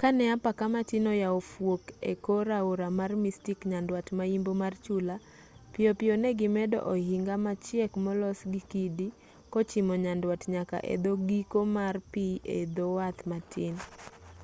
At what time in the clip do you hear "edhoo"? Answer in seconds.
10.94-11.16